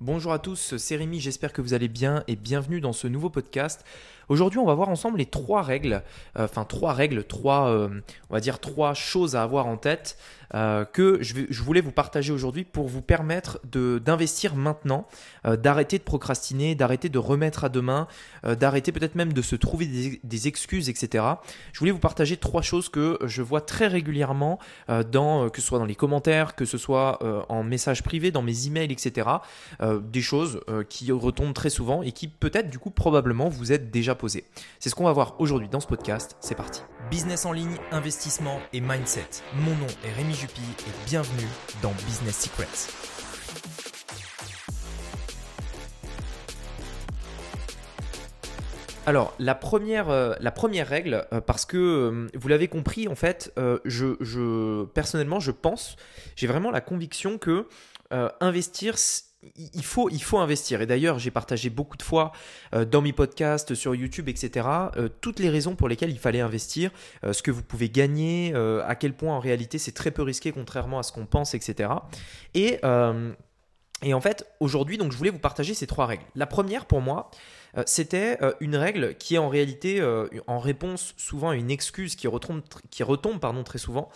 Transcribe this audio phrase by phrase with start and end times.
[0.00, 3.30] Bonjour à tous, c'est Rémi, j'espère que vous allez bien et bienvenue dans ce nouveau
[3.30, 3.84] podcast.
[4.28, 6.02] Aujourd'hui, on va voir ensemble les trois règles,
[6.38, 7.88] euh, enfin trois règles, trois, euh,
[8.30, 10.16] on va dire trois choses à avoir en tête
[10.54, 15.06] euh, que je, voulais vous partager aujourd'hui pour vous permettre d'investir maintenant,
[15.44, 18.06] d'arrêter de procrastiner, d'arrêter de remettre à demain,
[18.44, 21.24] d'arrêter peut-être même de se trouver des, des excuses, etc.
[21.72, 24.58] Je voulais vous partager trois choses que je vois très régulièrement
[25.10, 28.66] dans, que ce soit dans les commentaires, que ce soit en message privé, dans mes
[28.66, 29.28] emails, etc.
[29.82, 34.13] Des choses qui retombent très souvent et qui peut-être du coup probablement vous êtes déjà
[34.14, 34.44] posées.
[34.80, 36.36] C'est ce qu'on va voir aujourd'hui dans ce podcast.
[36.40, 36.82] C'est parti.
[37.10, 39.28] Business en ligne, investissement et mindset.
[39.56, 41.48] Mon nom est Rémi Jupy et bienvenue
[41.82, 42.90] dans Business Secrets.
[49.06, 53.14] Alors, la première, euh, la première règle, euh, parce que euh, vous l'avez compris, en
[53.14, 53.52] fait,
[53.84, 55.96] je, je- personnellement, je pense,
[56.36, 57.66] j'ai vraiment la conviction que
[58.40, 58.94] investir,
[59.56, 60.80] il faut, il faut investir.
[60.80, 62.32] Et d'ailleurs, j'ai partagé beaucoup de fois
[62.74, 66.40] euh, dans mes podcasts, sur YouTube, etc., euh, toutes les raisons pour lesquelles il fallait
[66.40, 66.90] investir,
[67.24, 70.52] euh, ce que vous pouvez gagner, à quel point en réalité c'est très peu risqué,
[70.52, 71.90] contrairement à ce qu'on pense, etc.
[72.54, 72.80] Et.
[74.02, 76.24] et en fait, aujourd'hui, donc, je voulais vous partager ces trois règles.
[76.34, 77.30] La première, pour moi,
[77.86, 82.14] c'était euh, une règle qui est en réalité euh, en réponse souvent à une excuse
[82.14, 84.08] qui retombe, qui retombe pardon, très souvent,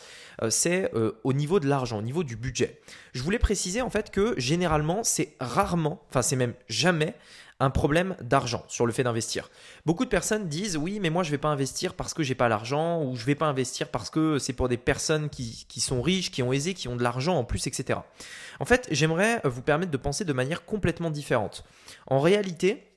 [0.42, 2.80] euh, c'est euh, au niveau de l'argent, au niveau du budget.
[3.14, 7.14] Je voulais préciser en fait que généralement, c'est rarement, enfin c'est même jamais
[7.60, 9.50] un problème d'argent sur le fait d'investir.
[9.84, 12.48] Beaucoup de personnes disent oui, mais moi je vais pas investir parce que j'ai pas
[12.48, 16.00] l'argent ou je vais pas investir parce que c'est pour des personnes qui, qui sont
[16.00, 17.98] riches, qui ont aisé, qui ont de l'argent en plus, etc.
[18.60, 21.64] En fait, j'aimerais vous permettre de penser de manière complètement différente.
[22.06, 22.87] En réalité,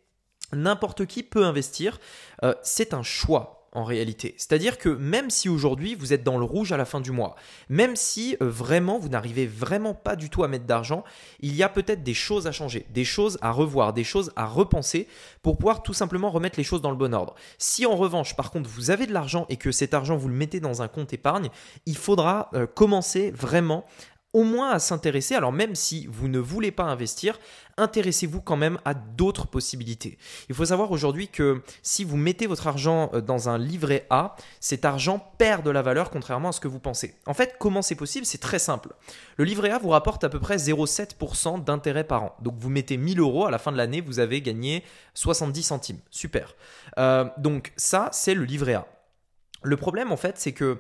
[0.54, 2.00] n'importe qui peut investir.
[2.44, 4.36] Euh, c'est un choix en réalité.
[4.38, 7.36] C'est-à-dire que même si aujourd'hui vous êtes dans le rouge à la fin du mois,
[7.70, 11.04] même si euh, vraiment vous n'arrivez vraiment pas du tout à mettre d'argent,
[11.40, 14.46] il y a peut-être des choses à changer, des choses à revoir, des choses à
[14.46, 15.08] repenser
[15.42, 17.36] pour pouvoir tout simplement remettre les choses dans le bon ordre.
[17.58, 20.36] Si en revanche, par contre, vous avez de l'argent et que cet argent vous le
[20.36, 21.50] mettez dans un compte épargne,
[21.86, 23.86] il faudra euh, commencer vraiment
[24.34, 27.38] au moins à s'intéresser, alors même si vous ne voulez pas investir,
[27.82, 30.18] intéressez-vous quand même à d'autres possibilités.
[30.50, 34.36] Il faut savoir aujourd'hui que si vous mettez votre argent euh, dans un livret A,
[34.60, 37.16] cet argent perd de la valeur contrairement à ce que vous pensez.
[37.26, 38.26] En fait, comment c'est possible?
[38.26, 38.94] C'est très simple.
[39.38, 42.36] Le livret A vous rapporte à peu près 0,7% d'intérêt par an.
[42.42, 44.84] Donc vous mettez 1000 euros, à la fin de l'année, vous avez gagné
[45.16, 46.00] 70 centimes.
[46.12, 46.56] Super.
[47.00, 48.88] Euh, donc ça, c'est le livret A.
[49.64, 50.80] Le problème, en fait, c'est que...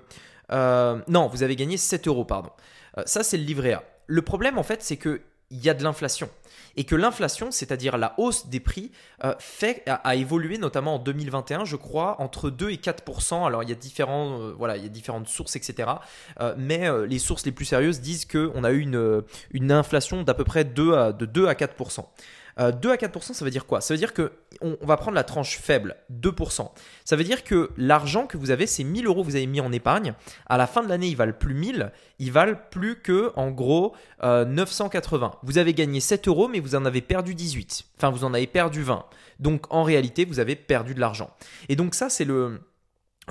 [0.51, 2.51] euh, non, vous avez gagné 7 euros, pardon.
[3.05, 3.83] Ça, c'est le livret A.
[4.07, 4.97] Le problème, en fait, c'est
[5.51, 6.29] qu'il y a de l'inflation.
[6.77, 8.91] Et que l'inflation, c'est-à-dire la hausse des prix,
[9.25, 13.03] euh, fait, a, évolué notamment en 2021, je crois, entre 2 et 4
[13.45, 15.89] Alors, il y a, différents, euh, voilà, il y a différentes sources, etc.
[16.39, 20.33] Euh, mais les sources les plus sérieuses disent qu'on a eu une, une inflation d'à
[20.33, 21.75] peu près 2 à, de 2 à 4
[22.61, 23.81] euh, 2 à 4%, ça veut dire quoi?
[23.81, 26.69] Ça veut dire que on, va prendre la tranche faible, 2%.
[27.03, 29.61] Ça veut dire que l'argent que vous avez, c'est 1000 euros que vous avez mis
[29.61, 30.13] en épargne.
[30.47, 33.95] À la fin de l'année, ils valent plus 1000, ils valent plus que, en gros,
[34.23, 35.35] euh, 980.
[35.43, 37.85] Vous avez gagné 7 euros, mais vous en avez perdu 18.
[37.97, 39.05] Enfin, vous en avez perdu 20.
[39.39, 41.31] Donc, en réalité, vous avez perdu de l'argent.
[41.67, 42.61] Et donc, ça, c'est le,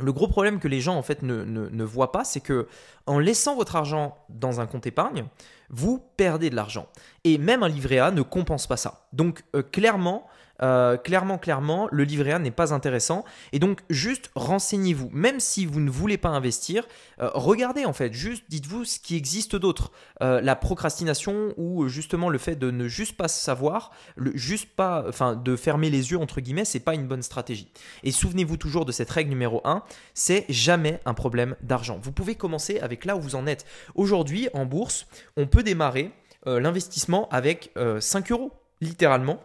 [0.02, 2.66] le gros problème que les gens en fait ne, voient pas, c'est que
[3.06, 5.24] en laissant votre argent dans un compte épargne,
[5.68, 6.86] vous perdez de l'argent.
[7.24, 9.06] Et même un livret A ne compense pas ça.
[9.12, 10.26] Donc euh, clairement,
[10.62, 13.24] euh, clairement, clairement, le livret A n'est pas intéressant.
[13.52, 15.10] Et donc juste renseignez-vous.
[15.12, 16.86] Même si vous ne voulez pas investir,
[17.20, 18.12] euh, regardez en fait.
[18.12, 19.92] Juste dites-vous ce qui existe d'autre.
[20.22, 25.04] Euh, la procrastination ou justement le fait de ne juste pas savoir, le, juste pas,
[25.08, 27.70] enfin de fermer les yeux entre guillemets, c'est pas une bonne stratégie.
[28.02, 29.82] Et souvenez-vous toujours de cette règle numéro 1,
[30.14, 31.98] c'est jamais un problème d'argent.
[32.02, 33.64] Vous pouvez commencer avec là où vous en êtes.
[33.94, 35.06] Aujourd'hui, en bourse,
[35.36, 36.12] on peut démarrer
[36.46, 39.40] l'investissement avec euh, 5 euros, littéralement.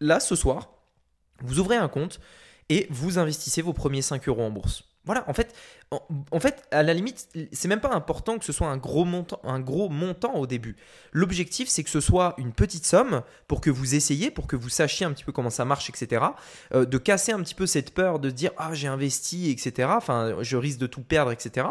[0.00, 0.70] Là, ce soir,
[1.42, 2.20] vous ouvrez un compte
[2.68, 4.84] et vous investissez vos premiers 5 euros en bourse.
[5.08, 5.32] Voilà, en
[6.38, 10.46] fait, à la limite, c'est même pas important que ce soit un gros montant, au
[10.46, 10.76] début.
[11.12, 14.68] L'objectif, c'est que ce soit une petite somme pour que vous essayiez, pour que vous
[14.68, 16.26] sachiez un petit peu comment ça marche, etc.
[16.74, 19.88] Euh, de casser un petit peu cette peur de dire ah j'ai investi, etc.
[19.96, 21.68] Enfin, je risque de tout perdre, etc.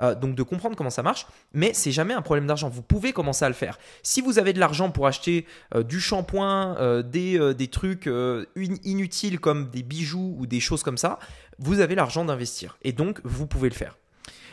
[0.00, 1.26] Euh, donc de comprendre comment ça marche.
[1.52, 2.70] Mais c'est jamais un problème d'argent.
[2.70, 3.78] Vous pouvez commencer à le faire.
[4.02, 9.68] Si vous avez de l'argent pour acheter euh, du shampoing, des, trucs in- inutiles comme
[9.68, 11.18] des bijoux ou des choses comme ça,
[11.58, 12.78] vous avez l'argent d'investir.
[12.82, 13.96] Et donc, vous pouvez le faire.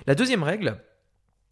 [0.07, 0.77] La deuxième règle,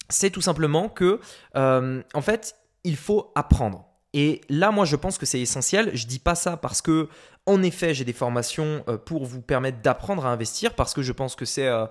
[0.09, 1.19] c'est tout simplement que,
[1.55, 3.87] euh, en fait, il faut apprendre.
[4.15, 5.89] Et là, moi, je pense que c'est essentiel.
[5.95, 7.09] Je dis pas ça parce que,
[7.47, 11.11] en effet, j'ai des formations euh, pour vous permettre d'apprendre à investir, parce que je
[11.11, 11.87] pense que c'est, euh,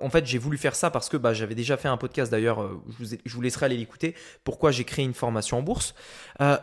[0.00, 2.70] en fait, j'ai voulu faire ça parce que bah, j'avais déjà fait un podcast d'ailleurs.
[2.98, 4.14] je, vous laisserai aller l'écouter.
[4.44, 5.94] Pourquoi j'ai créé une formation en bourse.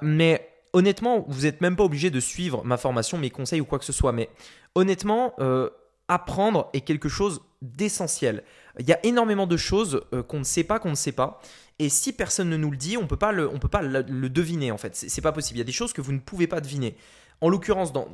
[0.01, 3.77] Mais honnêtement, vous n'êtes même pas obligé de suivre ma formation, mes conseils ou quoi
[3.77, 4.11] que ce soit.
[4.11, 4.29] Mais
[4.73, 5.35] honnêtement,
[6.09, 8.43] apprendre est quelque chose d'essentiel.
[8.79, 11.41] Il y a énormément de choses qu'on ne sait pas, qu'on ne sait pas.
[11.79, 14.03] Et si personne ne nous le dit, on peut pas le, on peut pas le,
[14.29, 14.95] deviner en fait.
[14.95, 15.57] C'est pas possible.
[15.57, 16.95] Il y a des choses que vous ne pouvez pas deviner.
[17.41, 18.09] En l'occurrence, dans,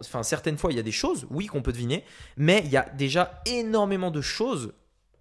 [0.00, 2.02] enfin, certaines fois, il y a des choses, oui, qu'on peut deviner,
[2.38, 4.72] mais il y a déjà énormément de choses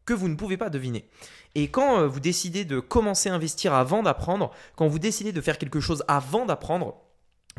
[0.05, 1.09] que vous ne pouvez pas deviner.
[1.55, 5.41] Et quand euh, vous décidez de commencer à investir avant d'apprendre, quand vous décidez de
[5.41, 7.01] faire quelque chose avant d'apprendre,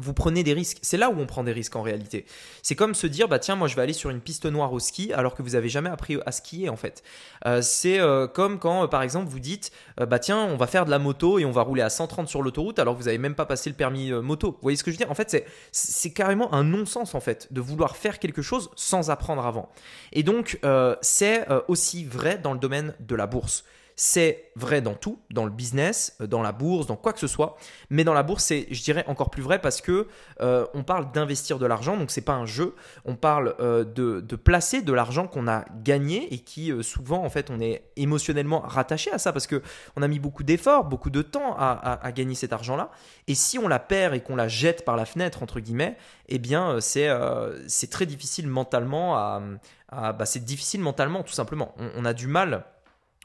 [0.01, 0.79] vous prenez des risques.
[0.83, 2.25] C'est là où on prend des risques en réalité.
[2.63, 4.79] C'est comme se dire, bah tiens, moi je vais aller sur une piste noire au
[4.79, 7.03] ski alors que vous avez jamais appris à skier en fait.
[7.47, 10.85] Euh, c'est euh, comme quand, euh, par exemple, vous dites, bah tiens, on va faire
[10.85, 13.19] de la moto et on va rouler à 130 sur l'autoroute alors que vous n'avez
[13.19, 14.53] même pas passé le permis moto.
[14.53, 15.11] Vous voyez ce que je veux dire?
[15.11, 19.45] En fait, c'est carrément un non-sens en fait de vouloir faire quelque chose sans apprendre
[19.45, 19.71] avant.
[20.13, 20.59] Et donc,
[21.03, 23.65] c'est aussi vrai dans le domaine de la bourse.
[24.03, 27.27] C'est vrai dans tout, dans le business, euh, dans la bourse, dans quoi que ce
[27.27, 27.59] soit.
[27.91, 30.09] Mais dans la bourse, c'est, je dirais, encore plus vrai parce que
[30.41, 32.75] euh, on parle d'investir de l'argent, donc c'est pas un jeu.
[33.05, 37.51] On parle euh, de, placer de l'argent qu'on a gagné et qui souvent, en fait,
[37.51, 39.61] on est émotionnellement rattaché à ça parce que
[39.97, 42.91] on a mis beaucoup d'efforts, beaucoup de temps à, gagner cet argent-là.
[43.29, 45.99] Et si on la perd et qu'on la jette par la fenêtre entre guillemets,
[46.31, 47.11] eh bien, c'est
[47.67, 49.43] c'est très difficile mentalement à,
[49.91, 51.75] bah, c'est difficile mentalement tout simplement.
[51.99, 52.65] on a du mal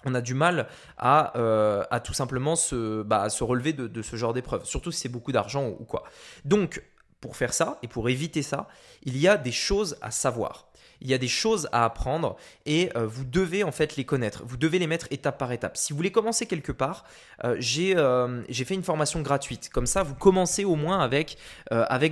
[0.04, 4.34] on a du mal à, euh, tout simplement se, bah, se relever de, ce genre
[4.34, 6.04] d'épreuve, surtout si c'est beaucoup d'argent ou, quoi.
[6.44, 6.84] Donc,
[7.22, 8.68] pour faire ça et pour éviter ça,
[9.04, 10.68] il y a des choses à savoir.
[11.02, 14.44] Il y a des choses à apprendre et euh, vous devez en fait les connaître.
[14.46, 15.78] Vous devez les mettre étape par étape.
[15.78, 17.06] Si vous voulez commencer quelque part,
[17.44, 19.70] euh, j'ai fait une formation gratuite.
[19.70, 21.38] Comme ça, vous commencez au moins avec,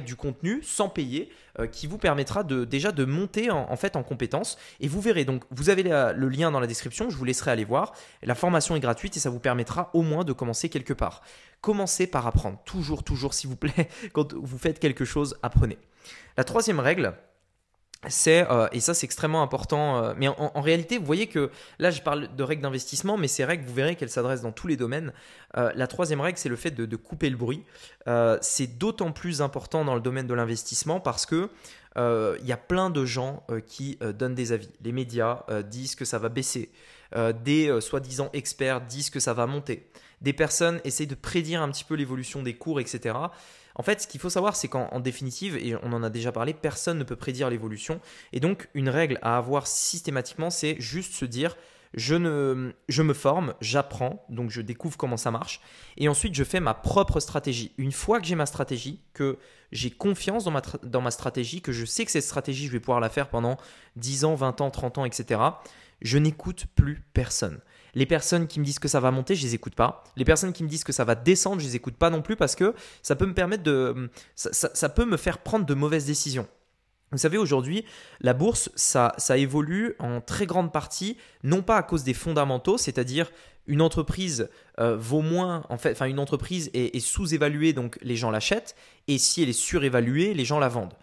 [0.06, 1.30] du contenu sans payer.
[1.60, 4.58] Euh, qui vous permettra de, déjà de monter en, fait en compétences.
[4.80, 7.64] Et vous verrez, donc vous avez le lien dans la description, je vous laisserai aller
[7.64, 7.94] voir.
[8.24, 11.22] La formation est gratuite et ça vous permettra au moins de commencer quelque part.
[11.62, 15.78] Commencez par apprendre, toujours, toujours s'il vous plaît, quand vous faites quelque chose, apprenez.
[16.38, 17.14] La troisième règle,
[18.10, 21.92] c'est, euh, et ça c'est extrêmement important, euh, mais en, réalité, vous voyez que là
[21.92, 24.78] je parle de règles d'investissement, mais ces règles, vous verrez qu'elles s'adressent dans tous les
[24.78, 25.14] domaines.
[25.58, 27.64] Euh, la troisième règle, c'est le fait de, couper le bruit.
[28.42, 31.50] c'est d'autant plus important dans le domaine de l'investissement parce que
[31.96, 34.70] il y a plein de gens qui donnent des avis.
[34.84, 36.72] Les médias disent que ça va baisser.
[37.44, 39.90] des soi-disant experts disent que ça va monter.
[40.22, 43.16] Des personnes essayent de prédire un petit peu l'évolution des cours, etc.
[43.76, 46.54] En fait, ce qu'il faut savoir, c'est qu'en définitive, et on en a déjà parlé,
[46.54, 48.00] personne ne peut prédire l'évolution.
[48.32, 51.56] Et donc, une règle à avoir systématiquement, c'est juste se dire,
[51.94, 55.62] je, me forme, j'apprends, donc je découvre comment ça marche,
[55.98, 57.72] et ensuite je fais ma propre stratégie.
[57.78, 59.38] Une fois que j'ai ma stratégie, que
[59.72, 62.80] j'ai confiance dans ma, dans ma stratégie, que je sais que cette stratégie, je vais
[62.80, 63.58] pouvoir la faire pendant
[63.96, 65.40] 10 ans, 20 ans, 30 ans, etc.,
[66.02, 67.60] je n'écoute plus personne.
[67.96, 70.04] Les personnes qui me disent que ça va monter, je les écoute pas.
[70.16, 72.36] Les personnes qui me disent que ça va descendre, je les écoute pas non plus
[72.36, 76.48] parce que ça peut me permettre de, ça, peut me faire prendre de mauvaises décisions.
[77.12, 77.86] Vous savez, aujourd'hui,
[78.22, 83.32] la bourse, ça, évolue en très grande partie, non pas à cause des fondamentaux, c'est-à-dire
[83.68, 84.50] une entreprise
[84.80, 88.76] euh, vaut moins, en fait, enfin une entreprise est sous-évaluée, donc les gens l'achètent,
[89.08, 90.96] et si elle est surévaluée, les gens la vendent.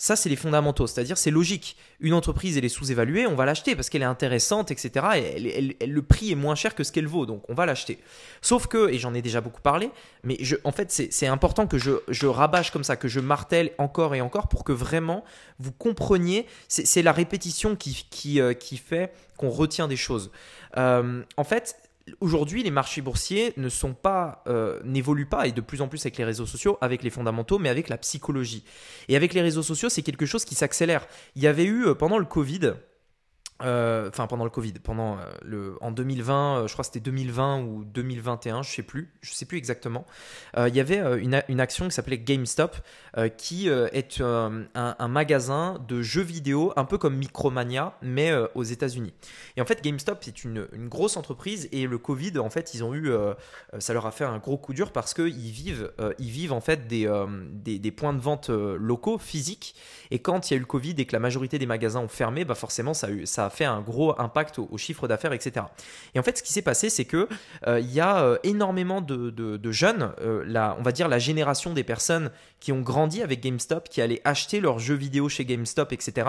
[0.00, 1.76] Ça, c'est les fondamentaux, c'est-à-dire c'est logique.
[1.98, 5.06] Une entreprise, elle est sous-évaluée, on va l'acheter parce qu'elle est intéressante, etc.
[5.16, 7.98] Et le prix est moins cher que ce qu'elle vaut, donc on va l'acheter.
[8.40, 9.90] Sauf que, et j'en ai déjà beaucoup parlé,
[10.22, 14.20] mais en fait, c'est important que je, rabâche comme ça, que je martèle encore et
[14.20, 15.24] encore pour que vraiment
[15.58, 16.46] vous compreniez.
[16.68, 20.30] C'est la répétition euh, qui fait qu'on retient des choses.
[20.76, 21.76] Euh, en fait,
[22.20, 26.00] aujourd'hui, les marchés boursiers ne sont pas, euh, n'évoluent pas, et de plus en plus
[26.02, 28.64] avec les réseaux sociaux, avec les fondamentaux, mais avec la psychologie.
[29.08, 31.06] Et avec les réseaux sociaux, c'est quelque chose qui s'accélère.
[31.36, 32.74] Il y avait eu, euh, pendant le Covid,
[33.60, 37.00] euh, enfin pendant le Covid, pendant euh, le, en 2020, euh, je crois que c'était
[37.00, 40.06] 2020 ou 2021, je sais plus, je sais plus exactement.
[40.56, 42.76] il y avait une, action qui s'appelait GameStop,
[43.36, 49.12] qui est un, magasin de jeux vidéo, un peu comme Micromania, mais aux États-Unis.
[49.56, 52.94] Et en fait, GameStop c'est une, grosse entreprise et le Covid, en fait, ils ont
[52.94, 53.12] eu,
[53.78, 56.60] ça leur a fait un gros coup dur parce que ils vivent, ils vivent en
[56.60, 57.08] fait des,
[57.52, 59.74] des, points de vente locaux, physiques.
[60.10, 62.08] Et quand il y a eu le Covid et que la majorité des magasins ont
[62.08, 65.66] fermé, bah forcément ça a eu, ça fait un gros impact au, chiffre d'affaires, etc.
[66.14, 67.28] Et en fait, ce qui s'est passé, c'est que
[67.66, 71.74] euh, il y a euh, énormément de, jeunes, euh, la, on va dire la génération
[71.74, 75.92] des personnes qui ont grandi avec GameStop, qui allaient acheter leurs jeux vidéo chez GameStop,
[75.92, 76.28] etc.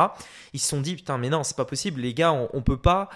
[0.54, 2.78] Ils se sont dit putain, mais non, c'est pas possible, les gars, on, on peut
[2.78, 3.10] pas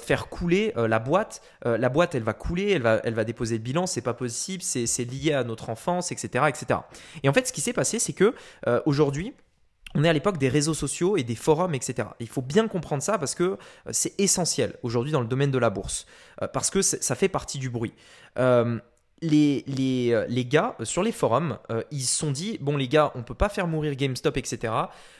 [0.00, 1.42] faire couler la boîte.
[1.64, 4.62] la boîte, elle va couler, elle va, elle va déposer le bilan, c'est pas possible,
[4.62, 6.80] c'est lié à notre enfance, etc., etc.
[7.22, 8.34] Et en fait, ce qui s'est passé, c'est que
[8.84, 9.34] aujourd'hui
[9.96, 12.08] on est à l'époque des réseaux sociaux et des forums, etc.
[12.20, 13.56] Il faut bien comprendre ça parce que euh,
[13.90, 16.06] c'est essentiel aujourd'hui dans le domaine de la bourse,
[16.42, 17.94] euh, parce que ça fait partie du bruit.
[18.38, 18.78] Euh,
[19.22, 21.56] les, les, les, gars sur les forums,
[21.90, 24.74] ils se sont dit bon les gars, on peut pas faire mourir GameStop, etc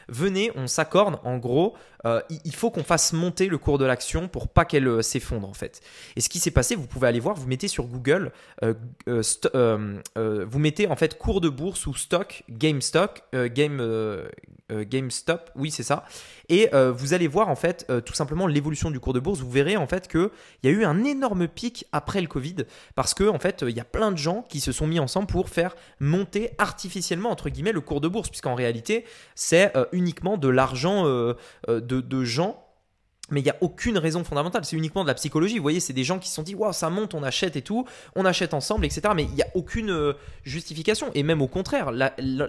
[0.08, 4.48] venez, on s'accorde, en gros, il faut qu'on fasse monter le cours de l'action pour
[4.48, 5.80] pas qu'elle s'effondre en fait.
[6.14, 8.32] Et ce qui s'est passé, vous pouvez aller voir, vous mettez sur Google,
[9.06, 13.80] vous mettez en fait cours de bourse ou stock, GameStop, Game,
[14.70, 16.04] GameStop, oui c'est ça,
[16.48, 19.40] et vous allez voir en fait tout simplement l'évolution du cours de bourse.
[19.40, 20.30] Vous verrez en fait qu'il
[20.62, 22.56] y a eu un énorme pic après le Covid
[22.94, 25.28] parce que en fait il y a plein de gens qui se sont mis ensemble
[25.28, 29.04] pour faire monter artificiellement entre guillemets le cours de bourse, puisqu'en réalité
[29.34, 31.34] c'est uniquement de l'argent euh,
[31.68, 32.65] euh, de gens
[33.30, 35.56] mais il n'y a aucune raison fondamentale, c'est uniquement de la psychologie.
[35.56, 37.62] Vous voyez, c'est des gens qui se sont dit, waouh, ça monte, on achète et
[37.62, 39.02] tout, on achète ensemble, etc.
[39.14, 40.12] Mais il n'y a aucune euh,
[40.44, 41.10] justification.
[41.14, 41.90] Et même au contraire,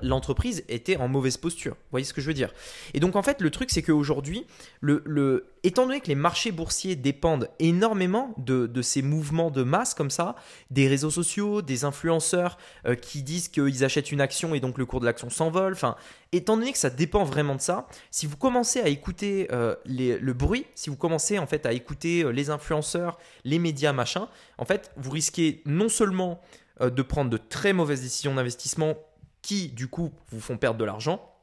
[0.03, 1.73] l'entreprise était en mauvaise posture.
[1.73, 2.53] Vous voyez ce que je veux dire?
[2.93, 4.45] Et donc, en fait, le truc, c'est qu'aujourd'hui,
[4.81, 9.93] le, le, étant donné que les marchés boursiers dépendent énormément de, ces mouvements de masse
[9.93, 10.35] comme ça,
[10.71, 14.85] des réseaux sociaux, des influenceurs euh, qui disent qu'ils achètent une action et donc le
[14.85, 15.97] cours de l'action s'envole, enfin,
[16.31, 20.31] étant donné que ça dépend vraiment de ça, si vous commencez à écouter euh, le
[20.31, 24.63] bruit, si vous commencez en fait à écouter euh, les influenceurs, les médias, machin, en
[24.63, 26.39] fait, vous risquez non seulement
[26.79, 28.95] de prendre de très mauvaises décisions d'investissement
[29.41, 31.36] qui, du coup, vous font perdre de l'argent,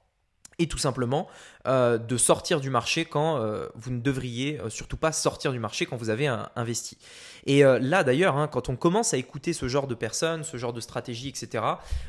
[0.58, 1.28] et tout simplement
[1.66, 5.58] euh, de sortir du marché quand euh, vous ne devriez euh, surtout pas sortir du
[5.58, 6.98] marché quand vous avez investi.
[7.46, 10.72] Et là d'ailleurs, hein, quand on commence à écouter ce genre de personnes, ce genre
[10.72, 11.62] de stratégie, etc.,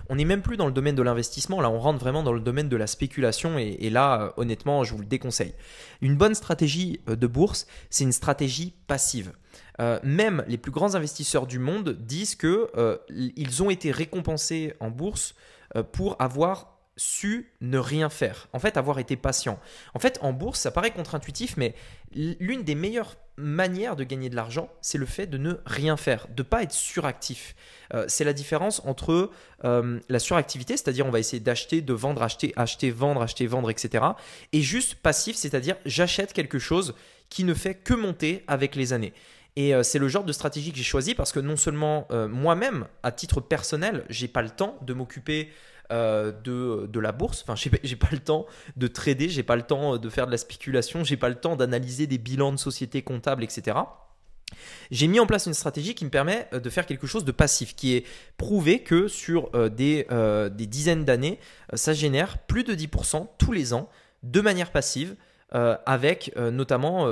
[0.08, 2.40] on n'est même plus dans le domaine de l'investissement, là on rentre vraiment dans le
[2.40, 5.54] domaine de la spéculation et, là honnêtement je vous le déconseille.
[6.00, 9.34] Une bonne stratégie de bourse, c'est une stratégie passive.
[10.04, 12.70] même les plus grands investisseurs du monde disent que
[13.10, 15.36] ils ont été récompensés en bourse
[15.92, 18.48] pour avoir su ne rien faire.
[18.54, 19.60] En fait, avoir été patient.
[19.94, 21.75] En fait, en bourse, ça paraît contre-intuitif, mais
[22.14, 26.28] l'une des meilleures manières de gagner de l'argent, c'est le fait de ne rien faire,
[26.34, 27.56] de pas être suractif.
[27.94, 29.30] Euh, c'est la différence entre
[29.66, 33.70] euh, la suractivité, c'est-à-dire on va essayer d'acheter, de vendre, acheter, acheter, vendre, acheter, vendre,
[33.70, 34.06] etc.
[34.54, 36.96] Et juste passif, c'est-à-dire j'achète quelque chose
[37.30, 39.14] qui ne fait que monter avec les années.
[39.58, 42.88] Et euh, c'est le genre de stratégie que j'ai choisi parce que non seulement moi-même,
[43.04, 45.50] à titre personnel, j'ai pas le temps de m'occuper
[45.92, 47.44] euh, de, de, la bourse.
[47.48, 50.38] Enfin, j'ai pas le temps de trader, j'ai pas le temps de faire de la
[50.38, 53.77] spéculation, j'ai pas le temps d'analyser des bilans de sociétés comptables, etc.
[54.92, 57.32] J'ai mis en place une stratégie qui me permet euh, de faire quelque chose de
[57.32, 58.06] passif, qui est
[58.38, 60.08] prouvé que sur euh, des,
[60.51, 61.39] des dizaines d'années,
[61.74, 63.89] ça génère plus de 10% tous les ans
[64.24, 65.15] de manière passive,
[65.51, 67.08] avec notamment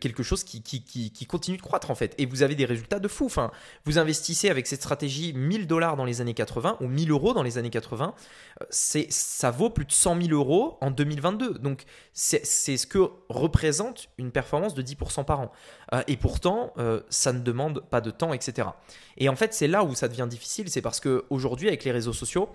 [0.00, 2.14] quelque chose qui, qui, continue de croître en fait.
[2.18, 3.26] Et vous avez des résultats de fou.
[3.26, 3.50] Enfin,
[3.84, 7.42] vous investissez avec cette stratégie 1000 dollars dans les années 80 ou 1000 euros dans
[7.42, 8.14] les années 80,
[8.60, 11.54] euh, c'est, ça vaut plus de 100 000 euros en 2022.
[11.58, 15.52] Donc c'est, ce que représente une performance de 10% par an.
[15.92, 16.72] Euh, et pourtant,
[17.08, 18.68] ça ne demande pas de temps, etc.
[19.16, 22.12] Et en fait, c'est là où ça devient difficile, c'est parce qu'aujourd'hui, avec les réseaux
[22.12, 22.48] sociaux,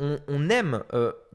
[0.00, 0.82] on aime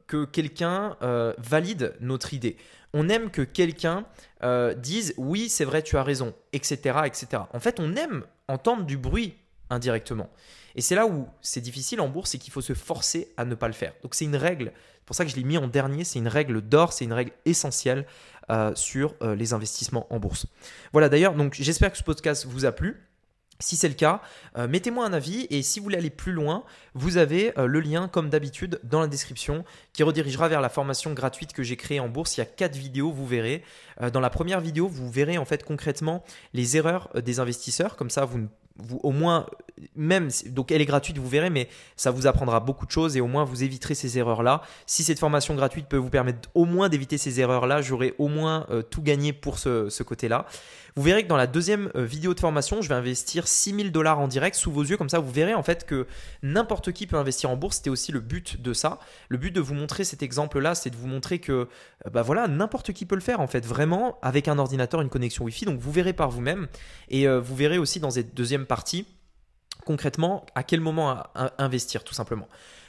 [0.07, 0.97] que quelqu'un
[1.37, 2.57] valide notre idée
[2.93, 4.05] on aime que quelqu'un
[4.43, 7.43] euh, dise oui, c'est vrai, tu as raison, etc., etc.
[7.51, 9.35] En fait, on aime entendre du bruit
[9.69, 10.29] indirectement.
[10.75, 13.55] Et c'est là où c'est difficile en bourse, c'est qu'il faut se forcer à ne
[13.55, 13.93] pas le faire.
[14.03, 16.27] Donc c'est une règle, c'est pour ça que je l'ai mis en dernier, c'est une
[16.27, 18.05] règle d'or, c'est une règle essentielle
[18.49, 20.45] euh, sur euh, les investissements en bourse.
[20.91, 23.01] Voilà d'ailleurs, donc j'espère que ce podcast vous a plu.
[23.63, 24.21] Si c'est le cas,
[24.57, 26.65] euh, mettez-moi un avis et si vous voulez aller plus loin,
[26.95, 31.13] vous avez euh, le lien comme d'habitude dans la description qui redirigera vers la formation
[31.13, 32.35] gratuite que j'ai créée en bourse.
[32.35, 33.63] Il y a quatre vidéos, vous verrez.
[34.01, 37.95] Euh, dans la première vidéo, vous verrez en fait concrètement les erreurs des investisseurs.
[37.95, 39.45] Comme ça, vous, vous au moins
[39.95, 43.21] même donc elle est gratuite, vous verrez, mais ça vous apprendra beaucoup de choses et
[43.21, 44.61] au moins vous éviterez ces erreurs-là.
[44.85, 48.67] Si cette formation gratuite peut vous permettre au moins d'éviter ces erreurs-là, j'aurai au moins
[48.89, 50.45] tout gagné pour ce, ce côté-là.
[50.95, 54.19] Vous verrez que dans la deuxième euh, vidéo de formation, je vais investir 6000 dollars
[54.19, 54.95] en direct sous vos yeux.
[54.95, 56.05] Comme ça, vous verrez en fait que
[56.43, 57.77] n'importe qui peut investir en bourse.
[57.77, 58.99] C'était aussi le but de ça.
[59.27, 62.47] Le but de vous montrer cet exemple-là, c'est de vous montrer que euh, bah voilà,
[62.47, 65.65] n'importe qui peut le faire en fait, vraiment avec un ordinateur, une connexion Wi-Fi.
[65.65, 66.67] Donc vous verrez par vous-même.
[67.09, 69.05] Et euh, vous verrez aussi dans cette deuxième partie
[69.85, 71.23] concrètement à quel moment
[71.57, 72.47] investir tout simplement.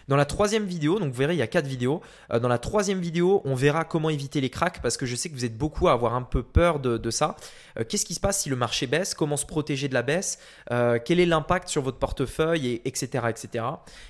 [0.09, 2.02] Dans la troisième vidéo, donc vous verrez, il y a quatre vidéos.
[2.31, 5.31] Euh, dans la troisième vidéo, on verra comment éviter les cracks parce que je sais
[5.31, 7.37] que vous êtes beaucoup à avoir un peu peur de, ça.
[7.78, 9.14] Euh, qu'est-ce qui se passe si le marché baisse?
[9.14, 10.38] Comment se protéger de la baisse?
[10.71, 12.66] Euh, Quel est l'impact sur votre portefeuille?
[12.66, 13.07] Et, Etc.
[13.28, 13.64] etc.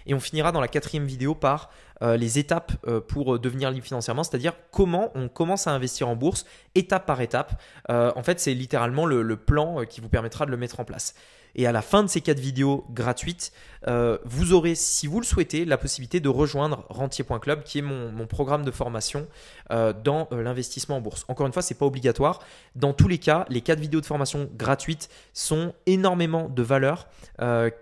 [0.07, 1.71] Et on finira dans la quatrième vidéo par
[2.03, 2.73] les étapes
[3.07, 6.45] pour devenir libre financièrement, c'est-à-dire comment on commence à investir en bourse
[6.75, 7.63] étape par étape.
[7.89, 11.15] en fait, c'est littéralement le plan qui vous permettra de le mettre en place.
[11.55, 13.53] Et à la fin de ces quatre vidéos gratuites,
[13.87, 18.27] euh, vous aurez, si vous le souhaitez, la possibilité de rejoindre rentier.club, qui est mon,
[18.27, 19.27] programme de formation
[19.71, 21.25] euh, dans euh, l'investissement en bourse.
[21.29, 22.41] Encore une fois, c'est pas obligatoire.
[22.75, 27.07] Dans tous les cas, les quatre vidéos de formation gratuites sont énormément de valeur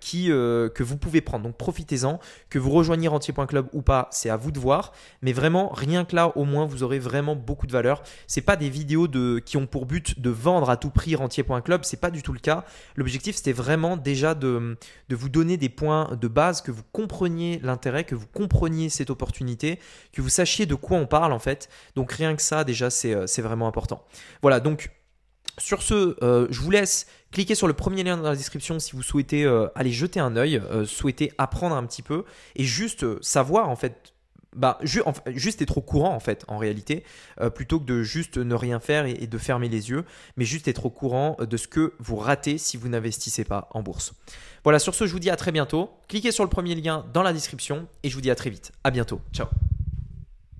[0.01, 1.45] qui, que vous pouvez prendre.
[1.45, 2.19] Donc profitez-en.
[2.49, 4.93] Que vous rejoigniez rentier.club ou pas, c'est à vous de voir.
[5.21, 8.03] Mais vraiment, rien que là, au moins, vous aurez vraiment beaucoup de valeur.
[8.27, 11.85] C'est pas des vidéos de, qui ont pour but de vendre à tout prix rentier.club.
[11.85, 12.65] C'est pas du tout le cas.
[12.97, 14.77] L'objectif, c'était vraiment déjà de,
[15.09, 19.79] vous donner des points de base, que vous compreniez l'intérêt, que vous compreniez cette opportunité,
[20.13, 21.69] que vous sachiez de quoi on parle en fait.
[21.95, 24.05] Donc rien que ça, déjà, c'est euh, vraiment important.
[24.43, 24.91] Voilà, donc
[25.59, 28.93] sur ce, euh, je vous laisse cliquer sur le premier lien dans la description si
[28.93, 32.25] vous souhaitez euh, aller jeter un œil, souhaitez apprendre un petit peu
[32.57, 34.13] et juste savoir en fait
[34.55, 37.05] bah, juste être au courant en fait, en réalité,
[37.41, 40.05] euh, plutôt que de juste ne rien faire et, de fermer les yeux,
[40.37, 43.83] mais juste être au courant de ce que vous ratez si vous n'investissez pas en
[43.83, 44.13] bourse.
[44.65, 45.91] Voilà, sur ce, je vous dis à très bientôt.
[46.09, 48.73] Cliquez sur le premier lien dans la description et je vous dis à très vite.
[48.85, 49.21] À bientôt.
[49.33, 49.49] Ciao.